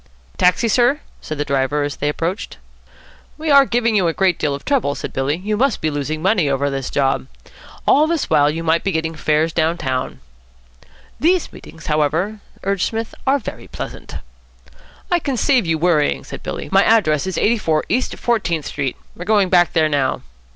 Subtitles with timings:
[0.37, 2.57] "Taxi, sir?" said the driver, as they approached.
[3.37, 5.37] "We are giving you a great deal of trouble," said Billy.
[5.37, 7.27] "You must be losing money over this job.
[7.85, 10.19] All this while you might be getting fares down town."
[11.19, 14.15] "These meetings, however," urged Psmith, "are very pleasant."
[15.11, 16.67] "I can save you worrying," said Billy.
[16.71, 18.95] "My address is 84 East Fourteenth Street.
[19.15, 20.23] We are going back there now."